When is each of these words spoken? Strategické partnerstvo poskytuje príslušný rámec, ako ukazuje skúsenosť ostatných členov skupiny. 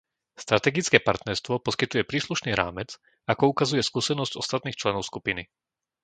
Strategické 0.43 0.97
partnerstvo 1.09 1.53
poskytuje 1.67 2.03
príslušný 2.11 2.51
rámec, 2.61 2.89
ako 3.31 3.43
ukazuje 3.53 3.81
skúsenosť 3.85 4.33
ostatných 4.41 4.73
členov 4.81 5.03
skupiny. 5.09 5.43